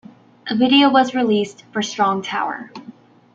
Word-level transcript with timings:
A 0.47 0.55
video 0.55 0.89
was 0.89 1.13
released 1.13 1.63
for 1.71 1.83
Strong 1.83 2.23
Tower. 2.23 2.71